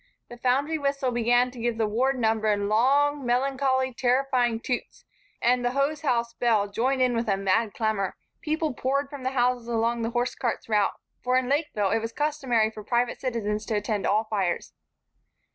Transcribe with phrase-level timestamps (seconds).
[0.29, 5.05] The foundry whistle began to give the ward number in long, melancholy, terrifying toots
[5.43, 8.15] and the hosehouse bell joined in with a mad clamor.
[8.41, 12.71] People poured from the houses along the hosecart's route, for in Lakeville it was customary
[12.71, 14.73] for private citizens to attend all fires.